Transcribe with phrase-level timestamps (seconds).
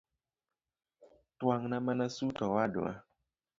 [1.37, 2.91] Twang’na mana sut owadwa